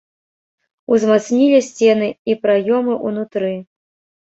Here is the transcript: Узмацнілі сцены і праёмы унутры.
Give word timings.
Узмацнілі 0.95 1.59
сцены 1.69 2.09
і 2.33 2.39
праёмы 2.47 2.99
унутры. 3.13 3.55